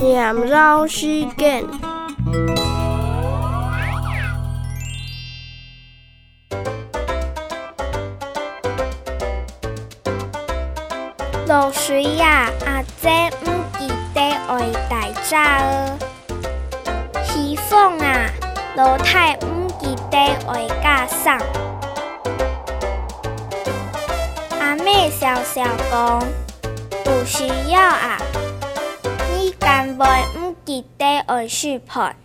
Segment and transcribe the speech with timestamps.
[0.00, 1.62] 念老时间。
[11.46, 15.98] 落水啊，阿姐唔记得爱大家哦。
[17.22, 18.30] 西风啊，
[18.76, 20.16] 老太唔记得
[20.48, 21.38] 爱加上。
[24.60, 26.22] 阿妹笑笑讲，
[27.04, 28.16] 不需要啊，
[30.00, 32.16] 你根本唔记得爱书盘。